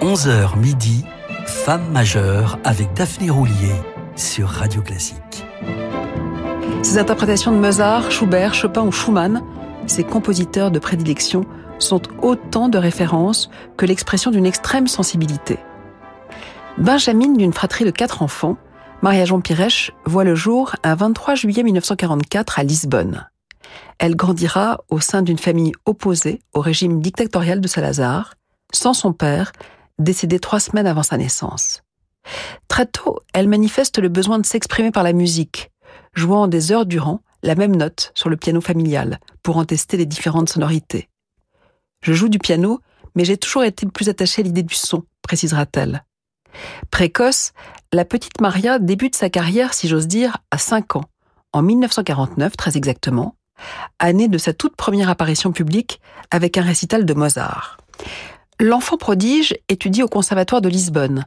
[0.00, 1.04] 11h midi,
[1.46, 3.74] Femme majeure avec Daphné Roulier
[4.16, 5.46] sur Radio Classique.
[6.82, 9.42] Ces interprétations de Mozart, Schubert, Chopin ou Schumann,
[9.86, 11.44] ces compositeurs de prédilection,
[11.78, 15.58] sont autant de références que l'expression d'une extrême sensibilité.
[16.76, 18.56] Benjamin, d'une fratrie de quatre enfants,
[19.02, 23.28] Maria-Jean Pirèche voit le jour un 23 juillet 1944 à Lisbonne.
[23.98, 28.34] Elle grandira au sein d'une famille opposée au régime dictatorial de Salazar,
[28.72, 29.52] sans son père,
[29.98, 31.82] décédé trois semaines avant sa naissance.
[32.68, 35.70] Très tôt, elle manifeste le besoin de s'exprimer par la musique,
[36.14, 40.06] jouant des heures durant la même note sur le piano familial pour en tester les
[40.06, 41.08] différentes sonorités.
[42.00, 42.80] Je joue du piano,
[43.14, 46.04] mais j'ai toujours été plus attachée à l'idée du son, précisera-t-elle.
[46.90, 47.52] Précoce,
[47.92, 51.04] la petite Maria débute sa carrière, si j'ose dire, à 5 ans,
[51.52, 53.36] en 1949 très exactement,
[53.98, 57.78] année de sa toute première apparition publique avec un récital de Mozart.
[58.60, 61.26] L'enfant prodige étudie au Conservatoire de Lisbonne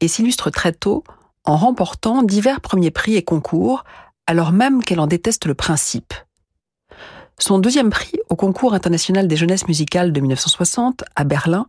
[0.00, 1.04] et s'illustre très tôt
[1.44, 3.84] en remportant divers premiers prix et concours,
[4.26, 6.14] alors même qu'elle en déteste le principe.
[7.38, 11.66] Son deuxième prix au concours international des jeunesses musicales de 1960 à Berlin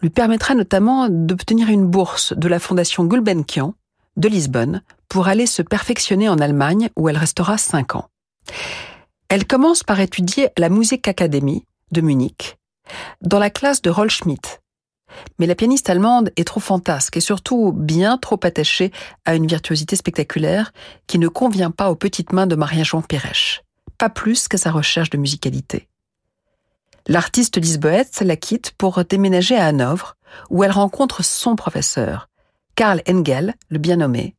[0.00, 3.74] lui permettra notamment d'obtenir une bourse de la fondation Gulbenkian
[4.16, 8.08] de Lisbonne pour aller se perfectionner en Allemagne où elle restera cinq ans.
[9.28, 12.58] Elle commence par étudier la Musikakademie de Munich,
[13.20, 14.60] dans la classe de Roll Schmidt.
[15.38, 18.92] Mais la pianiste allemande est trop fantasque et surtout bien trop attachée
[19.24, 20.72] à une virtuosité spectaculaire
[21.06, 23.62] qui ne convient pas aux petites mains de Maria-Jean Pirèche,
[23.98, 25.88] pas plus qu'à sa recherche de musicalité.
[27.06, 30.16] L'artiste lisboète la quitte pour déménager à Hanovre,
[30.50, 32.28] où elle rencontre son professeur,
[32.76, 34.34] Karl Engel, le bien nommé.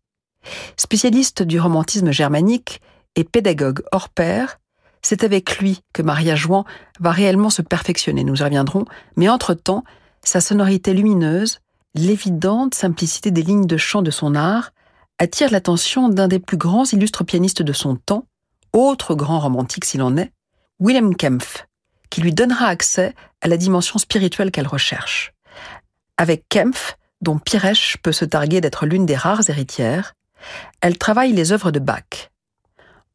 [0.78, 2.82] Spécialiste du romantisme germanique
[3.16, 4.60] et pédagogue hors pair,
[5.06, 6.66] c'est avec lui que Maria Jouan
[7.00, 8.86] va réellement se perfectionner, nous y reviendrons,
[9.18, 9.84] mais entre-temps,
[10.24, 11.60] sa sonorité lumineuse,
[11.94, 14.72] l'évidente simplicité des lignes de chant de son art,
[15.20, 18.26] attire l'attention d'un des plus grands illustres pianistes de son temps,
[18.74, 20.32] autre grand romantique s'il en est,
[20.80, 21.68] Willem Kempf,
[22.10, 25.34] qui lui donnera accès à la dimension spirituelle qu'elle recherche.
[26.18, 30.16] Avec Kempf, dont Pirèche peut se targuer d'être l'une des rares héritières,
[30.82, 32.32] elle travaille les œuvres de Bach.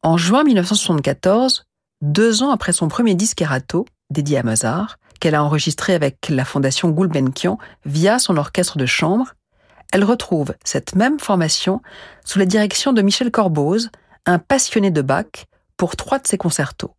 [0.03, 1.65] En juin 1974,
[2.01, 6.45] deux ans après son premier disque Erato, dédié à Mozart, qu'elle a enregistré avec la
[6.45, 9.33] fondation Gulbenkian via son orchestre de chambre,
[9.93, 11.81] elle retrouve cette même formation
[12.25, 13.89] sous la direction de Michel Corboz,
[14.25, 15.45] un passionné de Bach,
[15.77, 16.95] pour trois de ses concertos.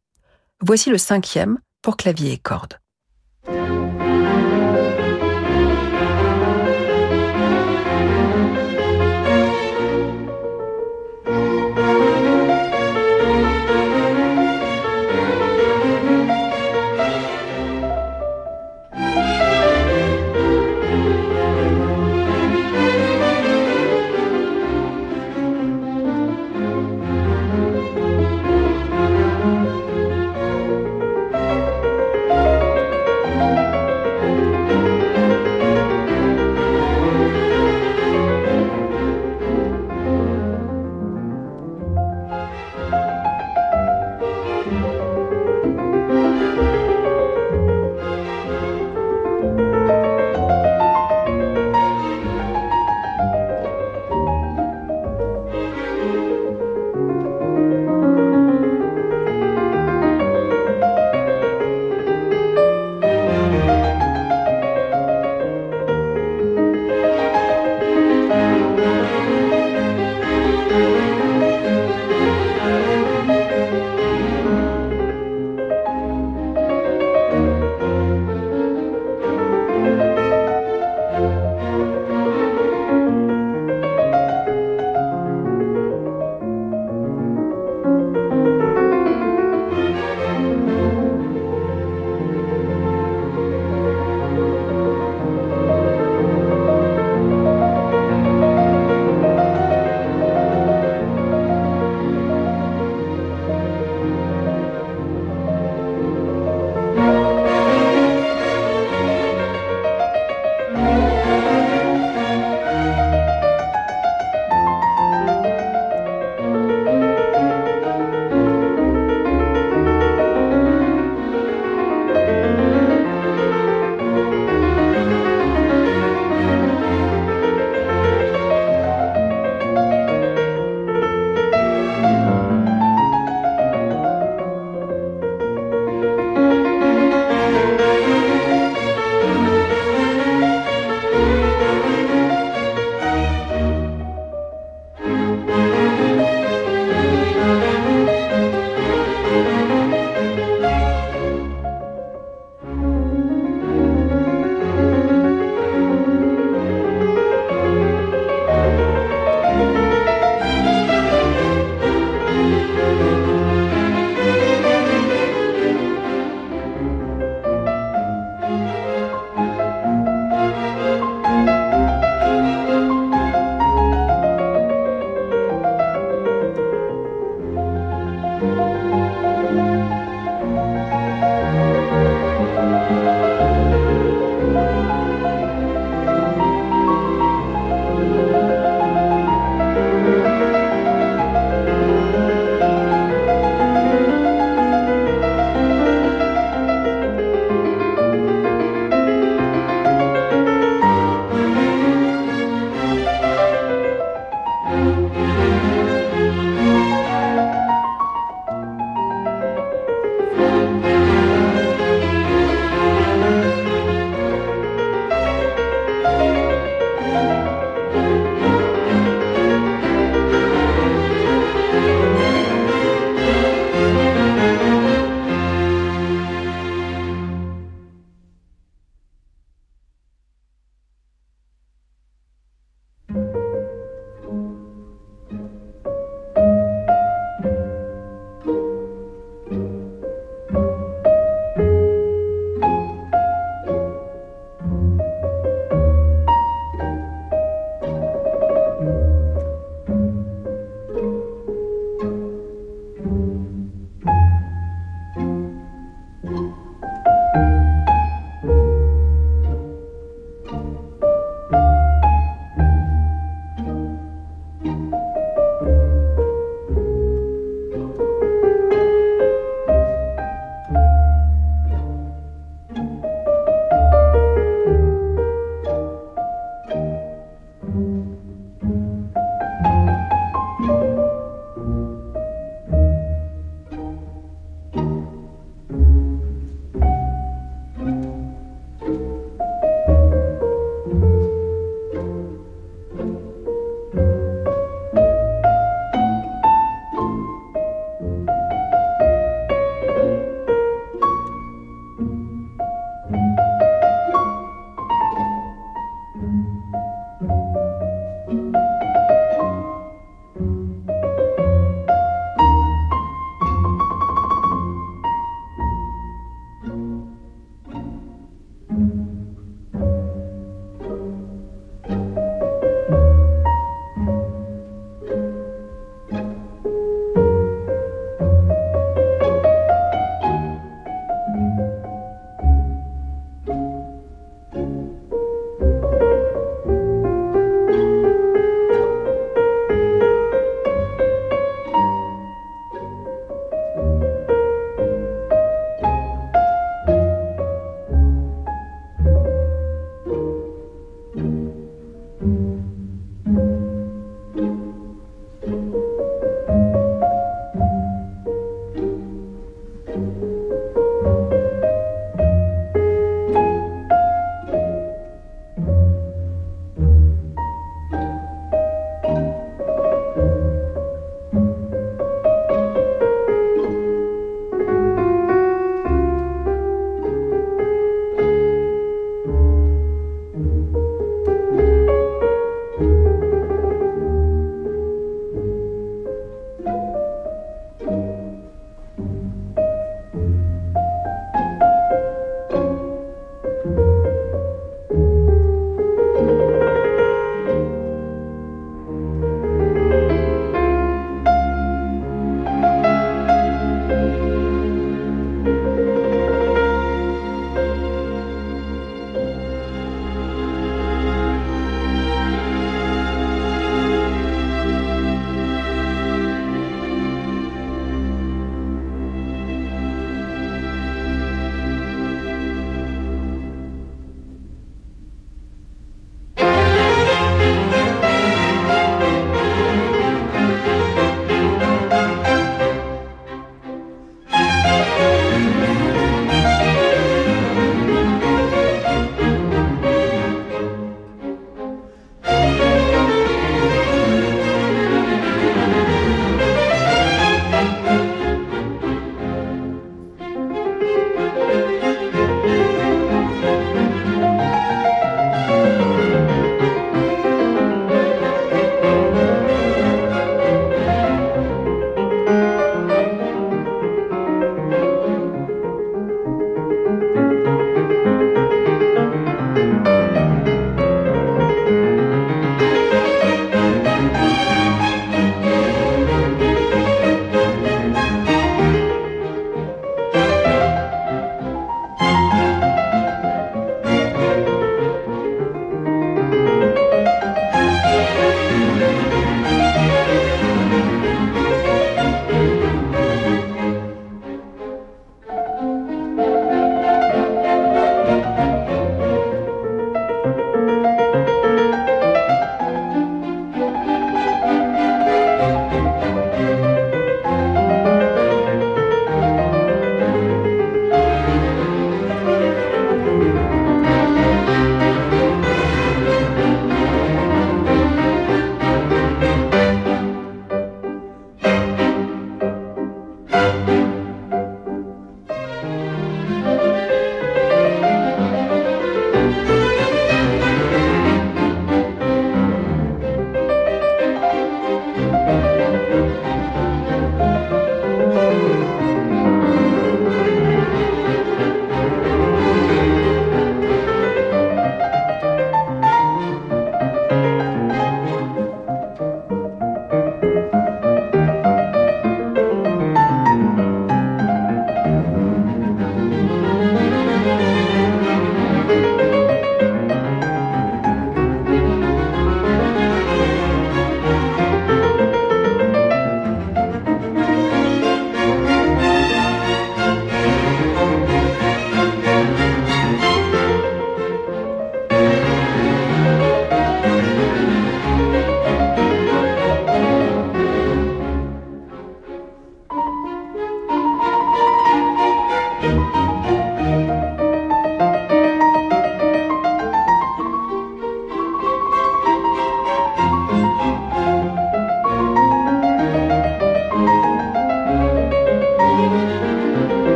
[0.60, 2.81] Voici le cinquième pour clavier et cordes.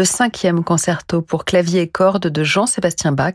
[0.00, 3.34] Le cinquième concerto pour clavier et cordes de Jean-Sébastien Bach,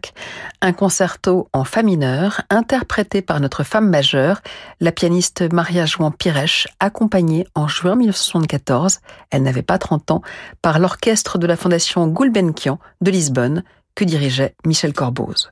[0.61, 4.41] un concerto en fa mineur interprété par notre femme majeure,
[4.79, 8.97] la pianiste Maria Jouan Pirèche, accompagnée en juin 1974,
[9.29, 10.21] elle n'avait pas 30 ans,
[10.63, 15.51] par l'orchestre de la Fondation Gulbenkian de Lisbonne, que dirigeait Michel Corboz.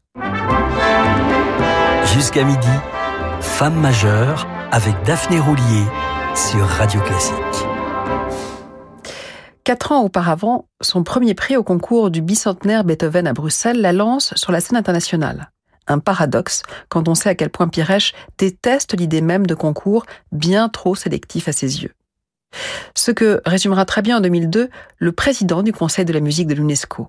[2.06, 2.74] Jusqu'à midi,
[3.40, 5.86] femme majeure avec Daphné Roulier
[6.34, 7.73] sur Radio Classique.
[9.64, 14.34] Quatre ans auparavant, son premier prix au concours du bicentenaire Beethoven à Bruxelles la lance
[14.36, 15.52] sur la scène internationale.
[15.88, 20.68] Un paradoxe quand on sait à quel point Pirèche déteste l'idée même de concours bien
[20.68, 21.94] trop sélectif à ses yeux.
[22.94, 26.56] Ce que résumera très bien en 2002 le président du Conseil de la musique de
[26.56, 27.08] l'UNESCO.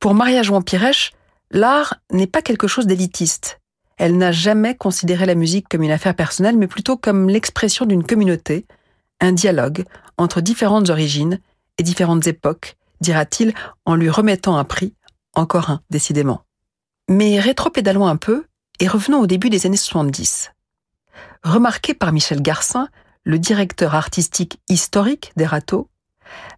[0.00, 1.12] Pour Maria Jouan Pirèche,
[1.50, 3.60] l'art n'est pas quelque chose d'élitiste.
[3.98, 8.04] Elle n'a jamais considéré la musique comme une affaire personnelle, mais plutôt comme l'expression d'une
[8.04, 8.66] communauté,
[9.20, 9.84] un dialogue
[10.18, 11.40] entre différentes origines
[11.78, 13.54] et différentes époques, dira-t-il
[13.84, 14.94] en lui remettant un prix,
[15.34, 16.42] encore un, décidément.
[17.08, 18.46] Mais rétropédalons un peu
[18.80, 20.52] et revenons au début des années 70.
[21.42, 22.88] Remarqué par Michel Garcin,
[23.24, 25.88] le directeur artistique historique des Râteaux,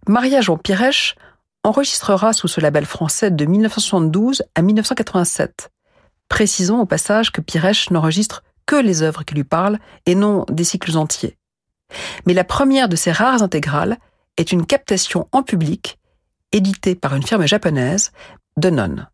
[0.07, 1.15] Maria Jean Pirèche
[1.63, 5.71] enregistrera sous ce label français de 1972 à 1987.
[6.29, 10.63] Précisons au passage que Pirèche n'enregistre que les œuvres qui lui parlent et non des
[10.63, 11.38] cycles entiers.
[12.25, 13.97] Mais la première de ces rares intégrales
[14.37, 15.99] est une captation en public,
[16.51, 18.11] éditée par une firme japonaise,
[18.61, 19.05] Non.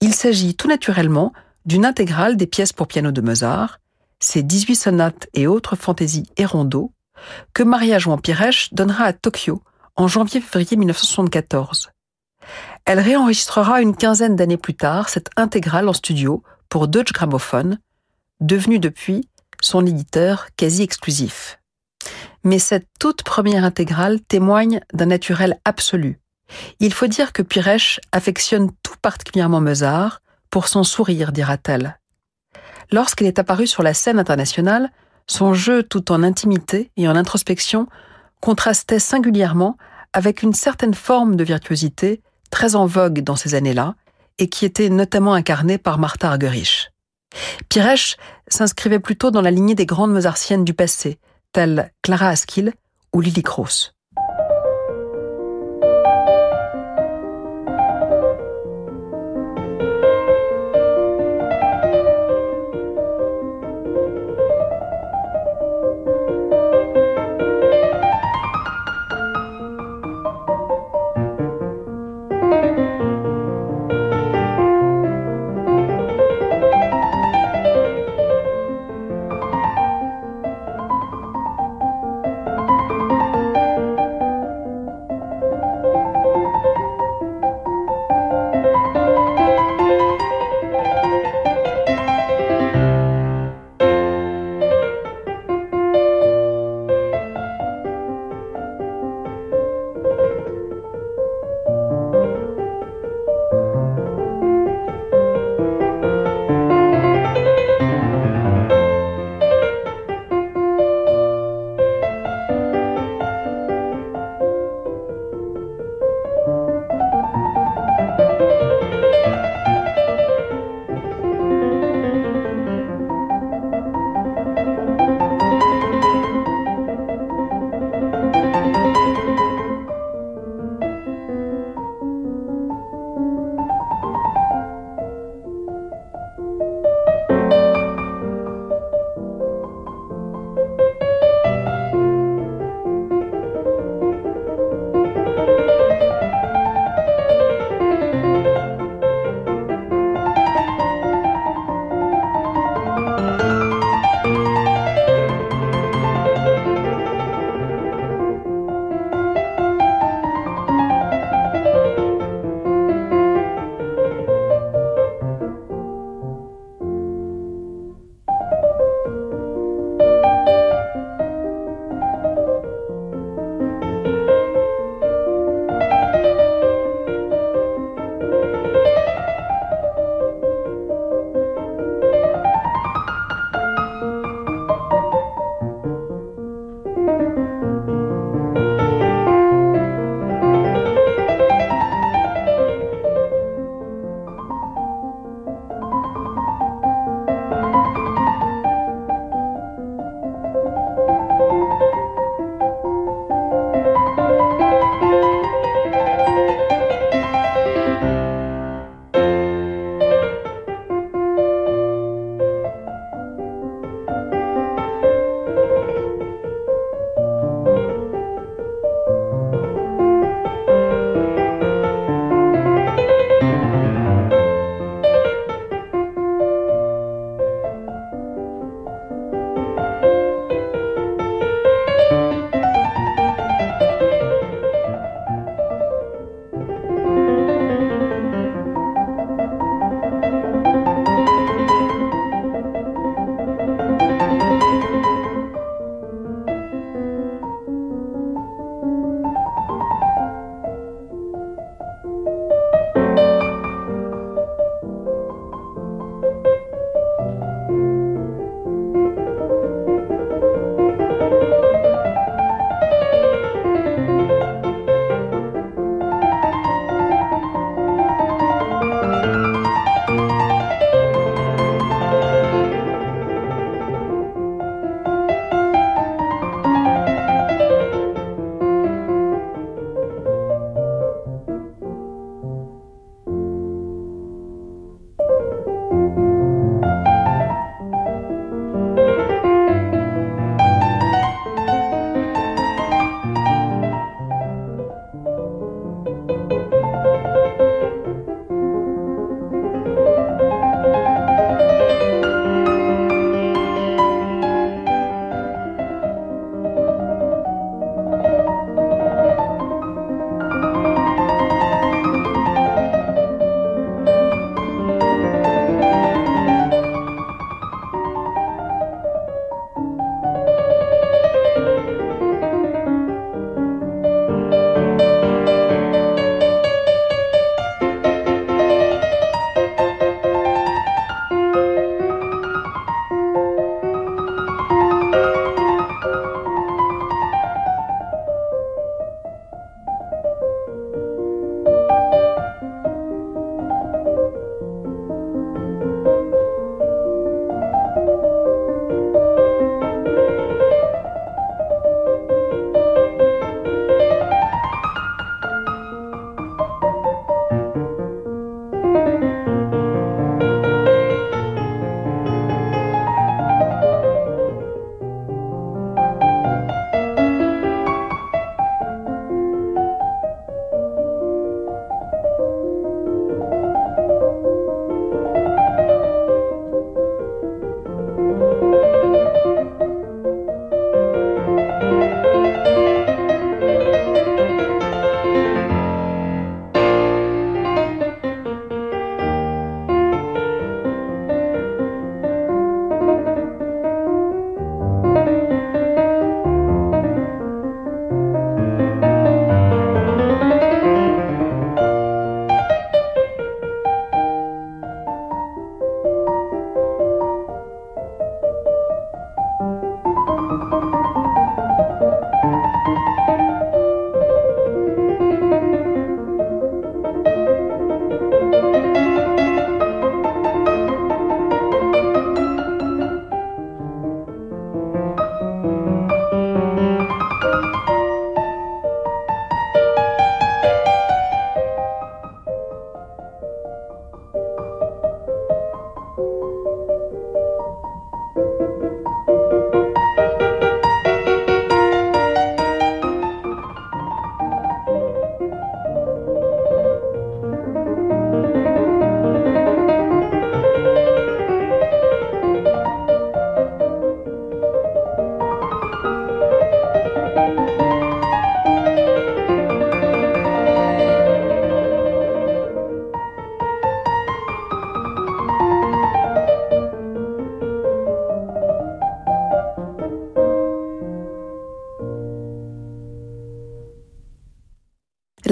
[0.00, 1.32] Il s'agit tout naturellement
[1.64, 3.78] d'une intégrale des pièces pour piano de Mozart,
[4.18, 6.92] ses 18 sonates et autres fantaisies et rondeaux,
[7.54, 9.62] que Maria Jouan Pirèche donnera à Tokyo
[9.96, 11.90] en janvier-février 1974.
[12.86, 17.78] Elle réenregistrera une quinzaine d'années plus tard cette intégrale en studio pour Deutsche Grammophon,
[18.40, 19.28] devenu depuis
[19.60, 21.59] son éditeur quasi exclusif
[22.44, 26.18] mais cette toute première intégrale témoigne d'un naturel absolu.
[26.80, 31.98] Il faut dire que Pirèche affectionne tout particulièrement Mozart pour son sourire, dira-t-elle.
[32.90, 34.90] Lorsqu'elle est apparue sur la scène internationale,
[35.28, 37.86] son jeu tout en intimité et en introspection
[38.40, 39.76] contrastait singulièrement
[40.12, 43.94] avec une certaine forme de virtuosité très en vogue dans ces années-là
[44.38, 46.90] et qui était notamment incarnée par Martha Argerich.
[47.68, 48.16] Pirèche
[48.48, 51.20] s'inscrivait plutôt dans la lignée des grandes mozartiennes du passé,
[51.52, 52.72] telles Clara Askill
[53.12, 53.92] ou Lily Cross.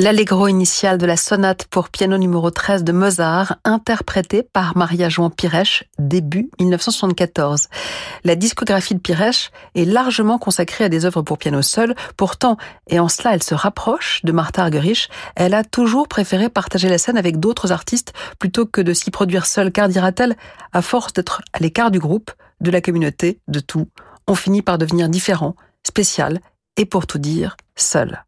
[0.09, 5.29] L'allegro initial de la sonate pour piano numéro 13 de Mozart, interprété par Maria Jouan
[5.29, 7.67] Piresh, début 1974.
[8.25, 11.95] La discographie de Piresh est largement consacrée à des œuvres pour piano seul.
[12.17, 16.89] Pourtant, et en cela elle se rapproche de Martha Argerich, elle a toujours préféré partager
[16.89, 20.39] la scène avec d'autres artistes plutôt que de s'y produire seule, car dira-t-elle,
[20.73, 22.31] à force d'être à l'écart du groupe,
[22.63, 23.89] de la communauté, de tout,
[24.27, 25.55] on finit par devenir différent,
[25.87, 26.41] spécial
[26.79, 28.25] et pour tout dire, seul.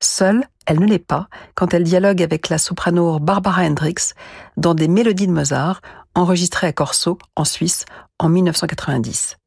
[0.00, 4.14] Seule, elle ne l'est pas quand elle dialogue avec la soprano Barbara Hendricks
[4.58, 5.80] dans des mélodies de Mozart
[6.14, 7.86] enregistrées à Corso, en Suisse,
[8.18, 9.38] en 1990.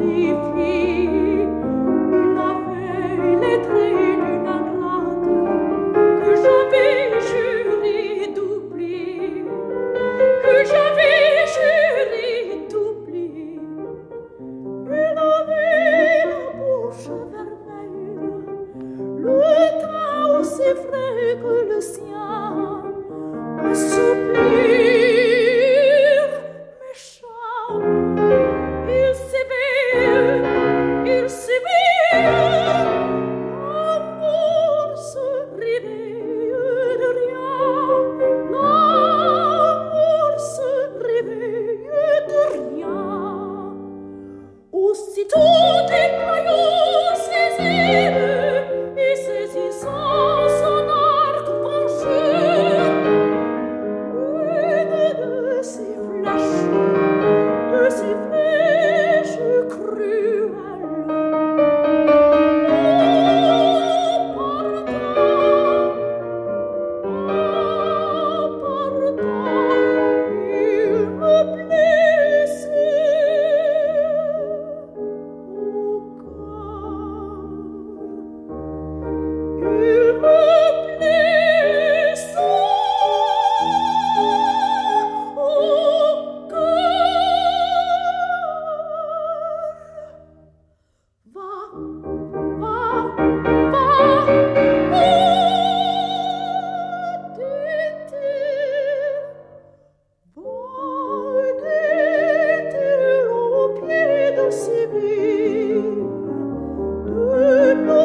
[0.00, 1.29] defeat.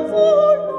[0.04, 0.75] for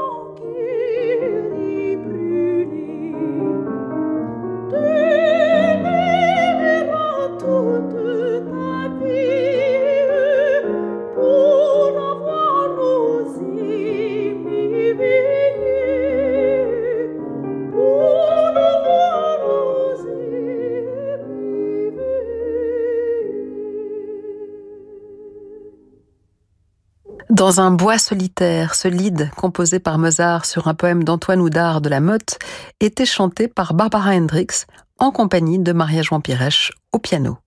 [27.47, 31.89] Dans un bois solitaire, ce lead composé par Mozart sur un poème d'Antoine Houdard de
[31.89, 32.41] la Motte
[32.81, 34.67] était chanté par Barbara Hendricks
[34.99, 37.39] en compagnie de Maria Jouan Pirèche au piano.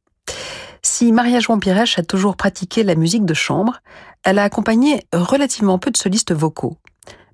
[0.81, 3.81] Si Maria Jouan Pirèche a toujours pratiqué la musique de chambre,
[4.23, 6.77] elle a accompagné relativement peu de solistes vocaux.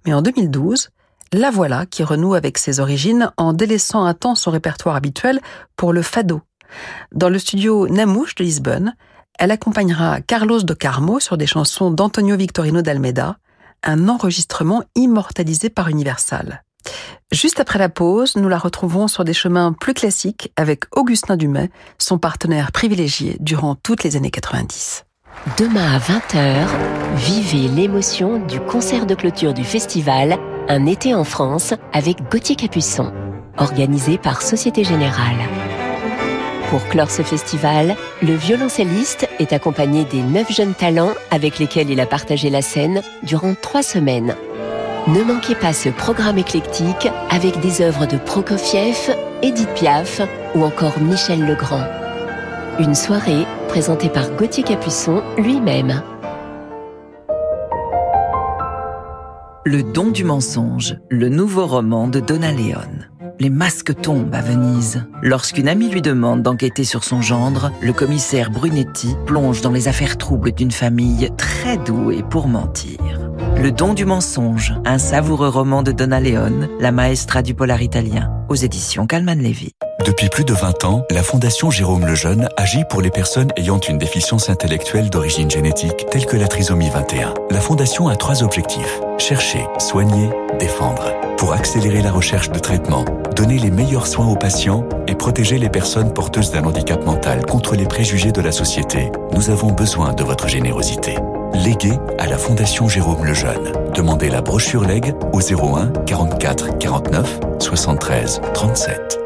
[0.07, 0.89] Mais en 2012,
[1.33, 5.39] la voilà qui renoue avec ses origines en délaissant un temps son répertoire habituel
[5.77, 6.41] pour le fado.
[7.11, 8.95] Dans le studio Namouche de Lisbonne,
[9.39, 13.37] elle accompagnera Carlos de Carmo sur des chansons d'Antonio Victorino d'Almeida,
[13.83, 16.63] un enregistrement immortalisé par Universal.
[17.31, 21.69] Juste après la pause, nous la retrouvons sur des chemins plus classiques avec Augustin Dumay,
[21.97, 25.05] son partenaire privilégié durant toutes les années 90.
[25.57, 26.65] Demain à 20h,
[27.15, 30.37] vivez l'émotion du concert de clôture du festival
[30.69, 33.11] Un été en France avec Gauthier Capuçon,
[33.57, 35.74] organisé par Société Générale.
[36.69, 41.99] Pour clore ce festival, le violoncelliste est accompagné des neuf jeunes talents avec lesquels il
[41.99, 44.35] a partagé la scène durant trois semaines.
[45.07, 50.21] Ne manquez pas ce programme éclectique avec des œuvres de Prokofiev, Edith Piaf
[50.55, 51.85] ou encore Michel Legrand.
[52.79, 56.01] Une soirée présentée par Gauthier Capuçon lui-même.
[59.63, 63.05] Le don du mensonge, le nouveau roman de Donna Leon.
[63.37, 65.03] Les masques tombent à Venise.
[65.21, 70.17] Lorsqu'une amie lui demande d'enquêter sur son gendre, le commissaire Brunetti plonge dans les affaires
[70.17, 72.99] troubles d'une famille très douée pour mentir.
[73.57, 78.31] Le don du mensonge, un savoureux roman de Donna Leone, la maestra du polar italien,
[78.49, 79.71] aux éditions Calman Levy.
[80.05, 83.97] Depuis plus de 20 ans, la Fondation Jérôme Lejeune agit pour les personnes ayant une
[83.97, 87.33] déficience intellectuelle d'origine génétique, telle que la trisomie 21.
[87.49, 89.01] La Fondation a trois objectifs.
[89.17, 91.11] Chercher, soigner, défendre.
[91.37, 95.69] Pour accélérer la recherche de traitement, donner les meilleurs soins aux patients et protéger les
[95.69, 100.23] personnes porteuses d'un handicap mental contre les préjugés de la société, nous avons besoin de
[100.23, 101.15] votre générosité.
[101.63, 103.71] Légué à la Fondation Jérôme Lejeune.
[103.93, 109.19] Demandez la brochure Leg au 01 44 49 73 37.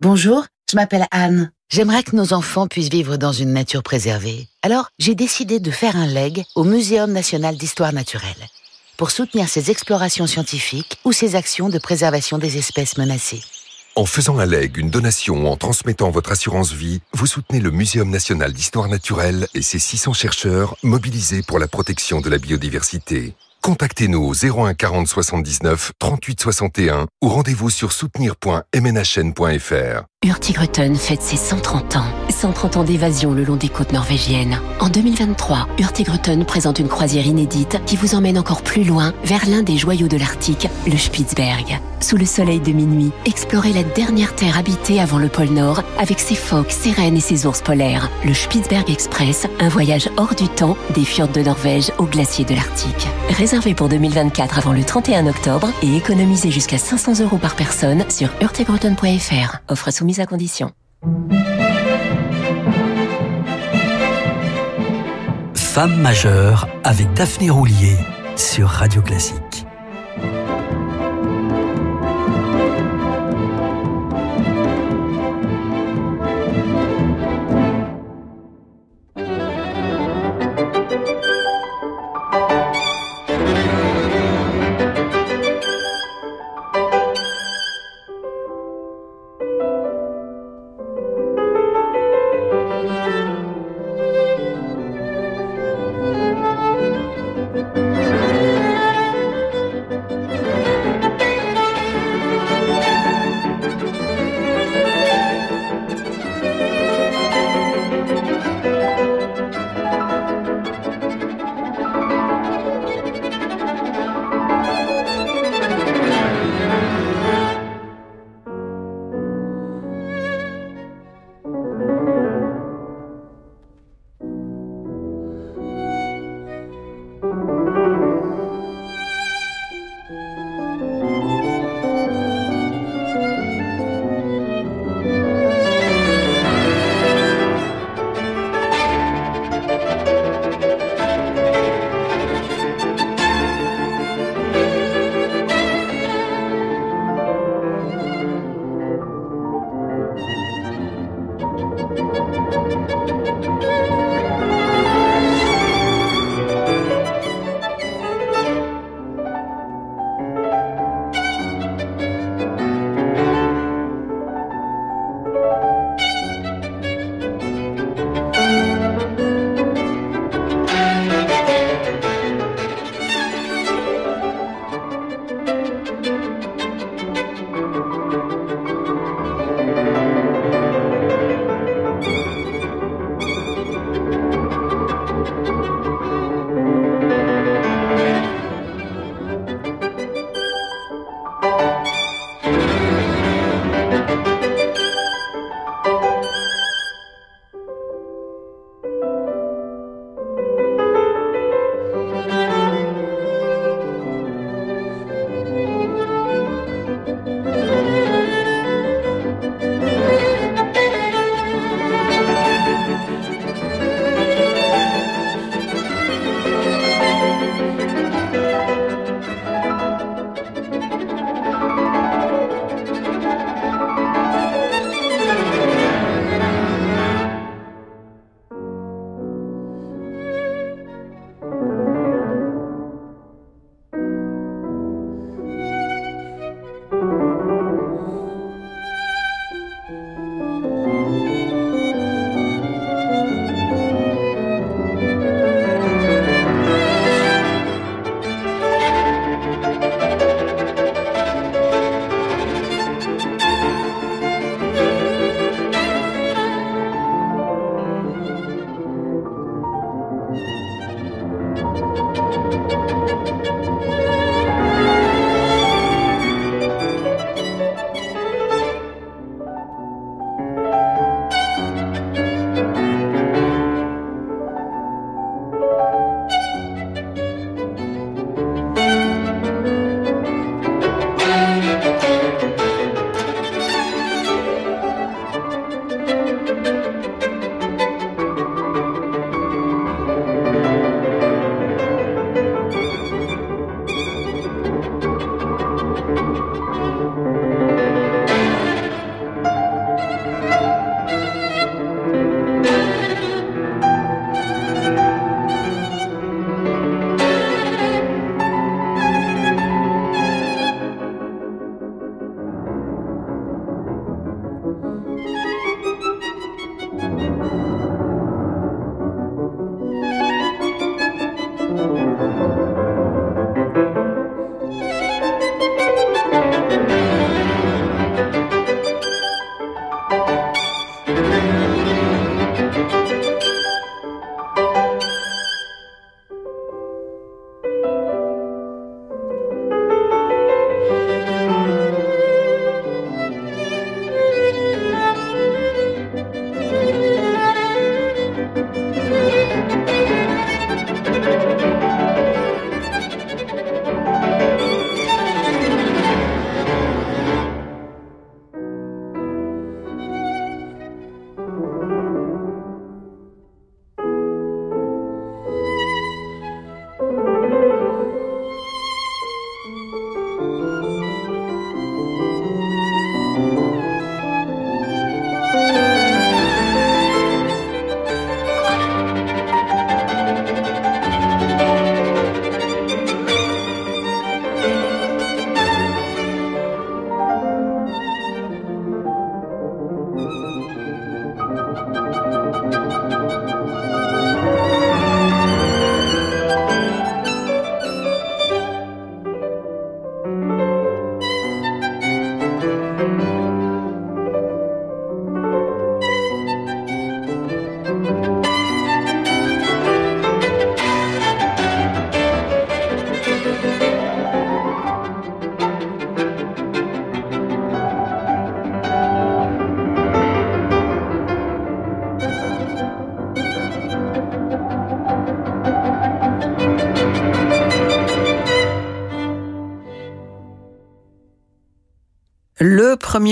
[0.00, 1.52] Bonjour, je m'appelle Anne.
[1.70, 4.48] J'aimerais que nos enfants puissent vivre dans une nature préservée.
[4.62, 8.48] Alors, j'ai décidé de faire un leg au Muséum national d'histoire naturelle
[8.96, 13.42] pour soutenir ses explorations scientifiques ou ses actions de préservation des espèces menacées.
[13.94, 17.70] En faisant un leg, une donation ou en transmettant votre assurance vie, vous soutenez le
[17.70, 23.34] Muséum national d'histoire naturelle et ses 600 chercheurs mobilisés pour la protection de la biodiversité.
[23.62, 30.02] Contactez-nous au 01 40 79 38 61 ou rendez-vous sur soutenir.mnhn.fr.
[30.24, 32.04] Hurtigruten fête ses 130 ans.
[32.28, 34.60] 130 ans d'évasion le long des côtes norvégiennes.
[34.80, 39.62] En 2023, Hurtigruten présente une croisière inédite qui vous emmène encore plus loin vers l'un
[39.62, 41.80] des joyaux de l'Arctique, le Spitzberg.
[42.00, 46.18] Sous le soleil de minuit, explorez la dernière terre habitée avant le pôle Nord avec
[46.18, 48.10] ses phoques, ses rennes et ses ours polaires.
[48.24, 52.54] Le Spitzberg Express, un voyage hors du temps des fjords de Norvège aux glaciers de
[52.54, 53.06] l'Arctique.
[53.52, 58.30] Réservé pour 2024 avant le 31 octobre et économisez jusqu'à 500 euros par personne sur
[58.40, 59.58] hurtigruten.fr.
[59.68, 60.70] Offre soumise à condition.
[65.54, 67.98] Femme majeure avec Daphné Roulier
[68.36, 69.51] sur Radio Classique.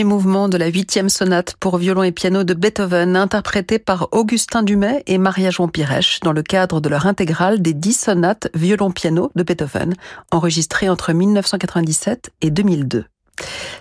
[0.05, 5.03] Mouvement de la huitième sonate pour violon et piano de Beethoven, interprété par Augustin Dumay
[5.07, 9.43] et Maria Jean Pirèche dans le cadre de leur intégrale des dix sonates violon-piano de
[9.43, 9.95] Beethoven,
[10.31, 13.05] enregistrées entre 1997 et 2002.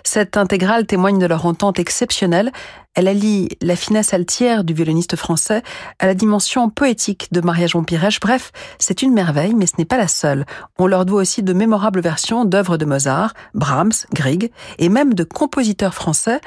[0.04, 2.52] Cette intégrale témoigne de leur entente exceptionnelle.
[2.94, 5.62] Elle allie la finesse altière du violoniste français
[5.98, 8.20] à la dimension poétique de Maria Jean Pirèche.
[8.20, 10.44] Bref, c'est une merveille, mais ce n'est pas la seule.
[10.78, 15.24] On leur doit aussi de mémorables versions d'œuvres de Mozart, Brahms, Grieg et même de
[15.24, 16.40] compositeurs français,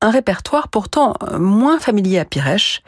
[0.00, 2.82] un répertoire pourtant moins familier à Pirèche.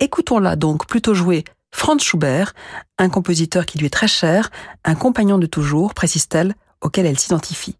[0.00, 2.54] Écoutons-la donc plutôt jouer Franz Schubert,
[2.98, 4.50] un compositeur qui lui est très cher,
[4.84, 7.76] un compagnon de toujours, précise-t-elle, auquel elle s'identifie.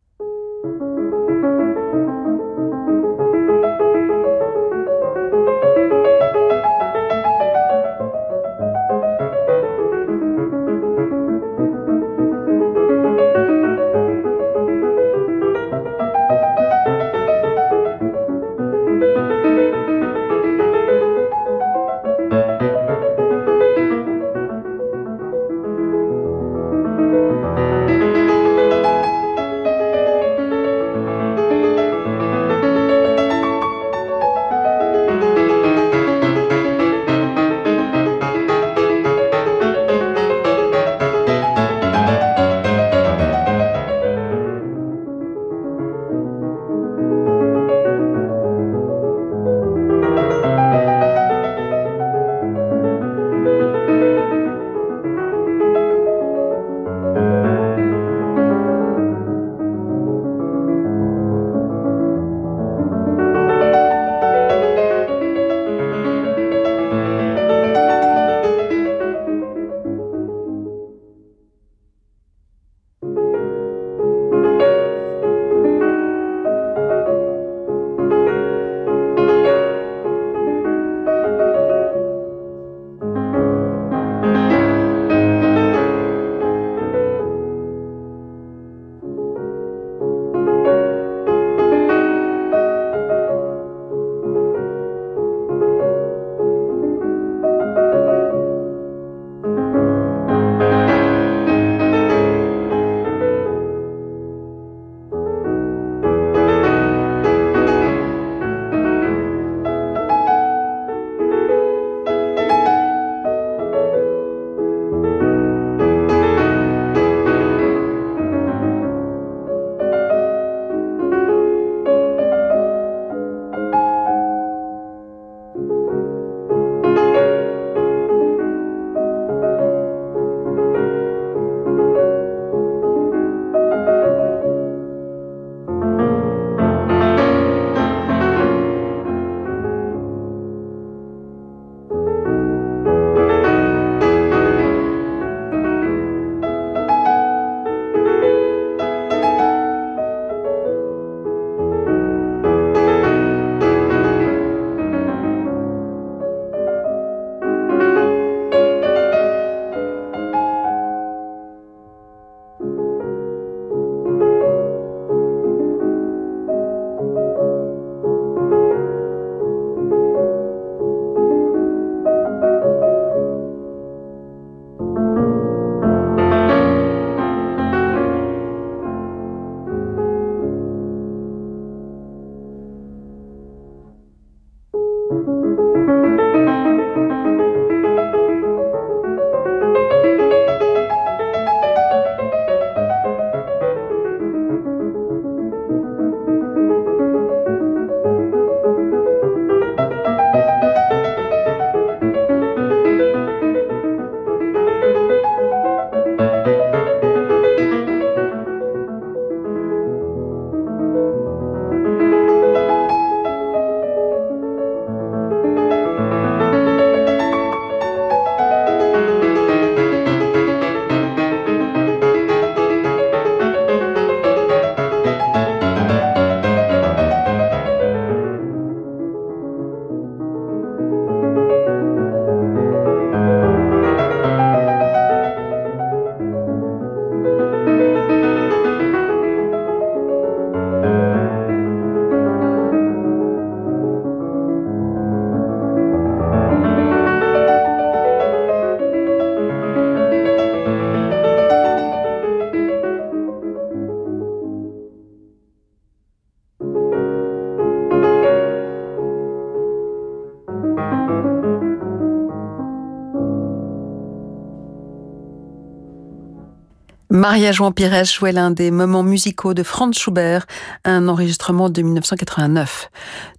[267.20, 270.46] Maria Jean Pires jouait l'un des moments musicaux de Franz Schubert,
[270.86, 272.90] un enregistrement de 1989.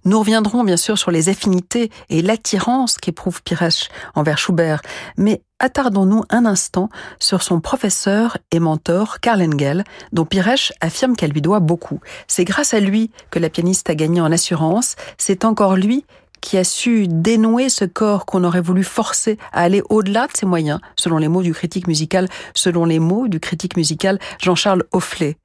[0.04, 4.82] Nous reviendrons bien sûr sur les affinités et l'attirance qu'éprouve Pires envers Schubert,
[5.16, 11.32] mais attardons-nous un instant sur son professeur et mentor Karl Engel, dont Pires affirme qu'elle
[11.32, 11.98] lui doit beaucoup.
[12.28, 16.04] C'est grâce à lui que la pianiste a gagné en assurance, c'est encore lui
[16.42, 20.44] qui a su dénouer ce corps qu'on aurait voulu forcer à aller au-delà de ses
[20.44, 25.38] moyens, selon les mots du critique musical, selon les mots du critique musical Jean-Charles Offlet.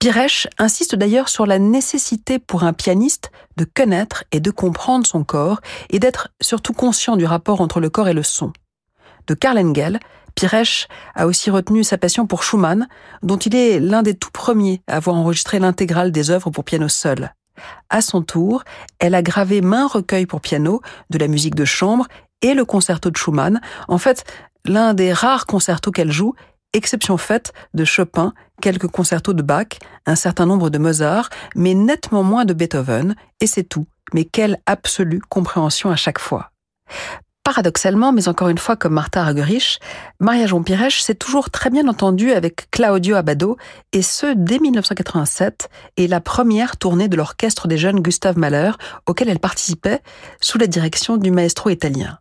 [0.00, 5.24] Piresh insiste d'ailleurs sur la nécessité pour un pianiste de connaître et de comprendre son
[5.24, 8.52] corps et d'être surtout conscient du rapport entre le corps et le son.
[9.26, 9.98] De Karl Engel,
[10.36, 10.86] Piresh
[11.16, 12.86] a aussi retenu sa passion pour Schumann,
[13.22, 16.88] dont il est l'un des tout premiers à avoir enregistré l'intégrale des œuvres pour piano
[16.88, 17.32] seul.
[17.90, 18.64] À son tour,
[18.98, 20.80] elle a gravé main recueil pour piano,
[21.10, 22.06] de la musique de chambre
[22.42, 23.60] et le concerto de Schumann.
[23.88, 24.24] En fait,
[24.64, 26.34] l'un des rares concertos qu'elle joue,
[26.72, 32.22] exception faite de Chopin, quelques concertos de Bach, un certain nombre de Mozart, mais nettement
[32.22, 33.86] moins de Beethoven, et c'est tout.
[34.14, 36.50] Mais quelle absolue compréhension à chaque fois.
[37.48, 39.80] Paradoxalement, mais encore une fois comme Martha Argerich,
[40.20, 43.56] Maria Jean Pirech s'est toujours très bien entendue avec Claudio Abbado,
[43.94, 48.72] et ce dès 1987, et la première tournée de l'orchestre des jeunes Gustave Mahler,
[49.06, 50.02] auquel elle participait
[50.42, 52.18] sous la direction du maestro italien.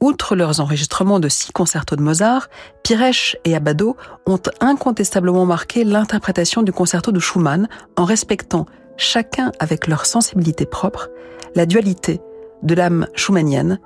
[0.00, 2.48] Outre leurs enregistrements de six concertos de Mozart,
[2.84, 3.96] Pirech et Abbado
[4.26, 11.08] ont incontestablement marqué l'interprétation du concerto de Schumann en respectant, chacun avec leur sensibilité propre,
[11.56, 12.20] la dualité
[12.62, 13.80] de l'âme schumannienne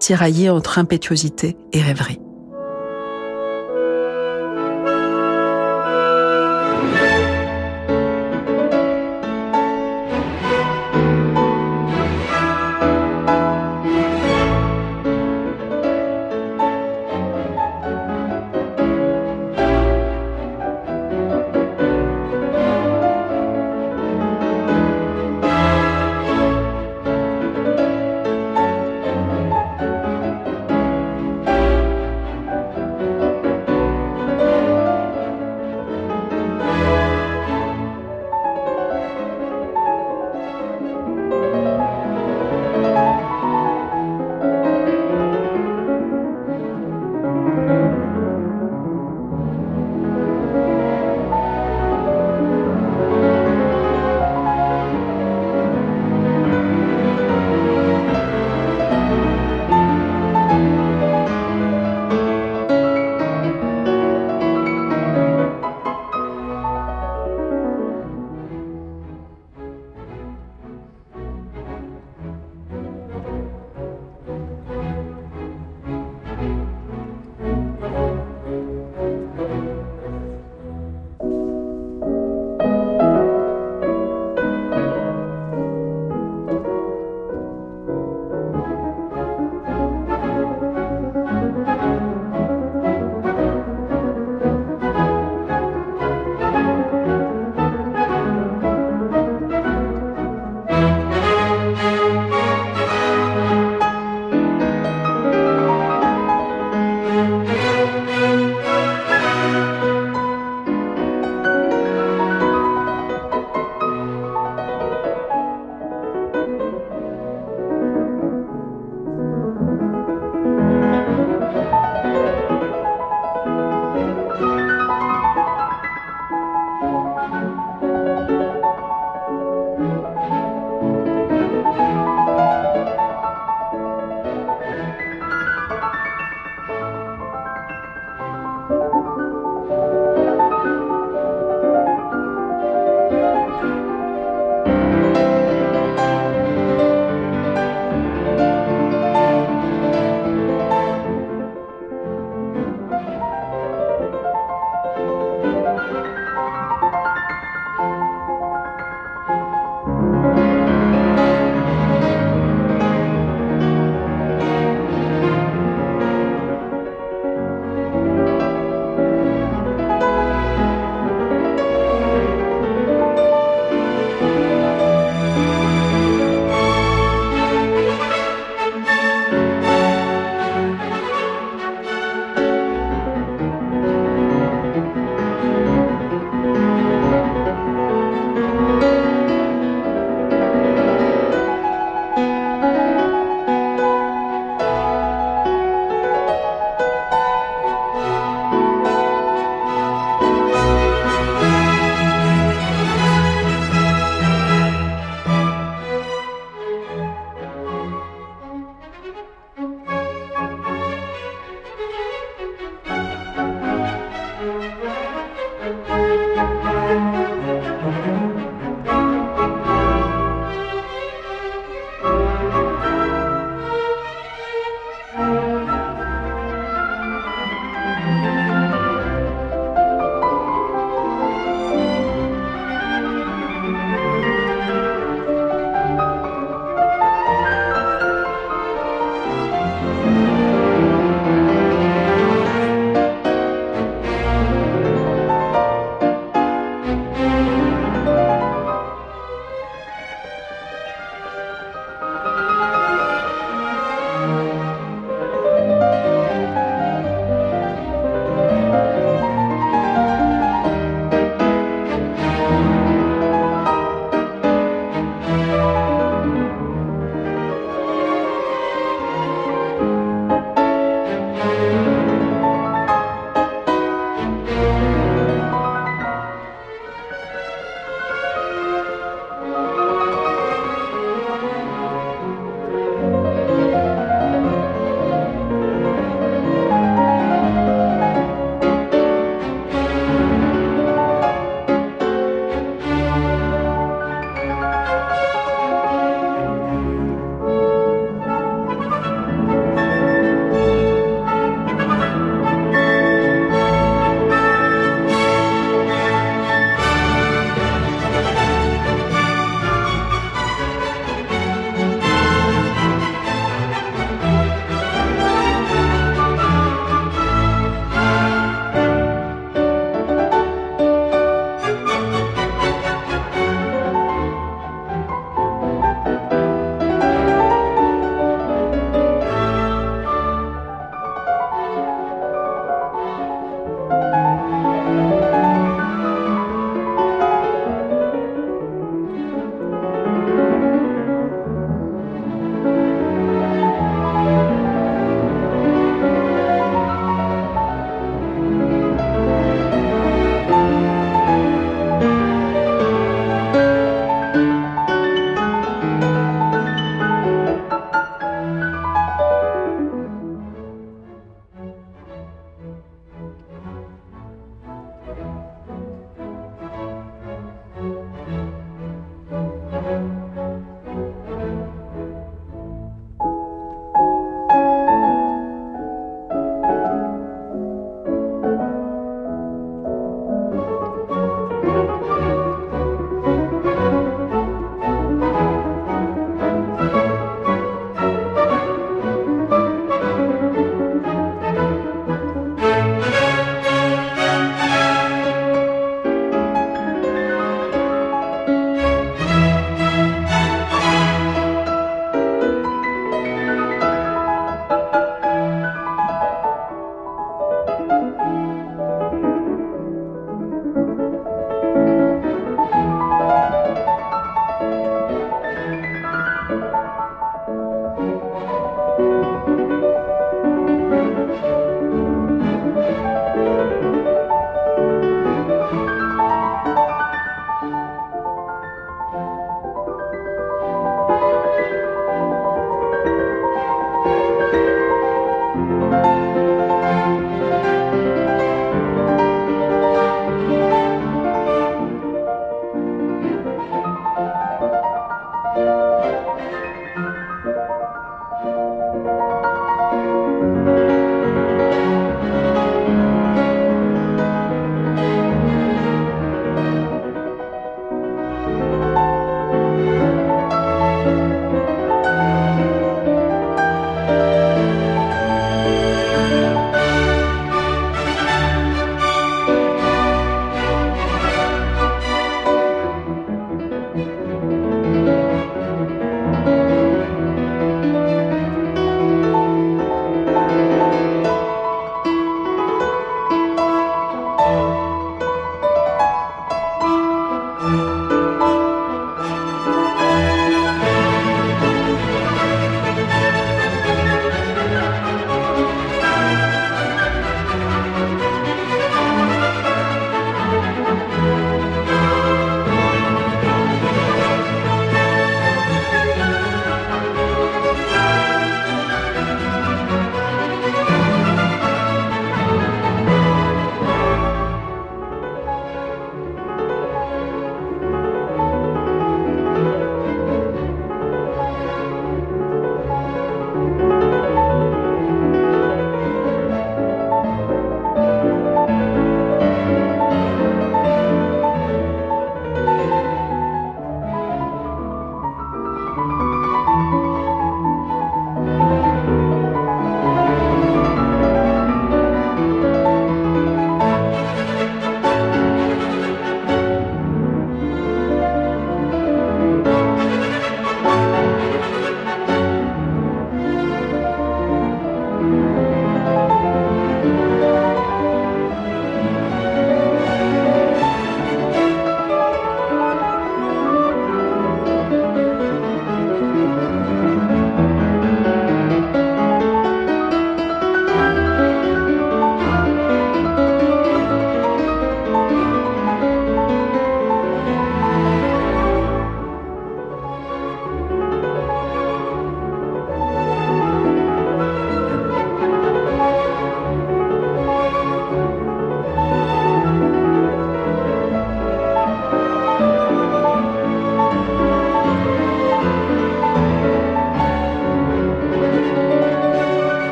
[0.00, 2.18] tiraillé entre impétuosité et rêverie.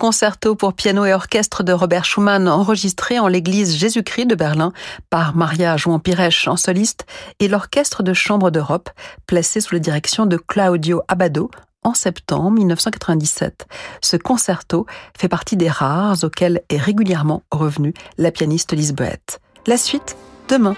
[0.00, 4.72] Concerto pour piano et orchestre de Robert Schumann enregistré en l'église Jésus-Christ de Berlin
[5.10, 7.04] par Maria Jouan-Piresh en soliste
[7.38, 8.88] et l'orchestre de chambre d'Europe
[9.26, 11.50] placé sous la direction de Claudio Abado
[11.82, 13.66] en septembre 1997.
[14.00, 14.86] Ce concerto
[15.18, 19.42] fait partie des rares auxquels est régulièrement revenue la pianiste lisboète.
[19.66, 20.16] La suite
[20.50, 20.74] demain.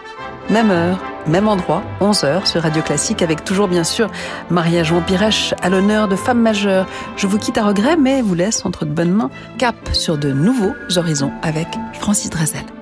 [0.50, 4.10] Même heure, même endroit, 11h sur Radio Classique, avec toujours bien sûr
[4.50, 6.86] Maria Jean Pirèche à l'honneur de Femme majeure.
[7.16, 10.32] Je vous quitte à regret, mais vous laisse entre de bonnes mains cap sur de
[10.32, 12.81] nouveaux horizons avec Francis Drezel.